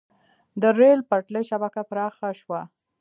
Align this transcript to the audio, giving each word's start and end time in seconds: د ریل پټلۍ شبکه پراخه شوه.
د 0.61 0.63
ریل 0.79 0.99
پټلۍ 1.09 1.43
شبکه 1.49 1.81
پراخه 1.89 2.29
شوه. 2.39 2.61